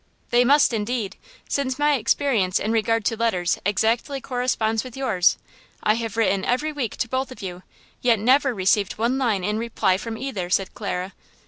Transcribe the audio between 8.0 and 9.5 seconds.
yet never received one line